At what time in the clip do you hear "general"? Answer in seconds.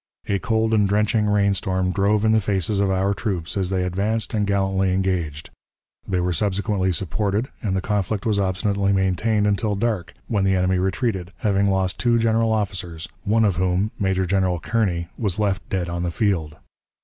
12.17-12.51, 14.25-14.59